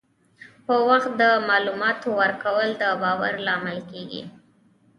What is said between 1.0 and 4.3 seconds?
د معلوماتو ورکول د باور لامل کېږي.